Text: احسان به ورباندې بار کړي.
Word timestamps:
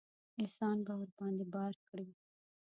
احسان 0.41 0.77
به 0.85 0.93
ورباندې 0.99 1.45
بار 1.53 1.73
کړي. 1.87 2.07